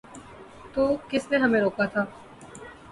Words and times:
تو 0.73 0.81
کس 1.09 1.23
نے 1.31 1.37
ہمیں 1.37 1.61
روکا 1.61 1.85
تھا؟ 1.85 2.05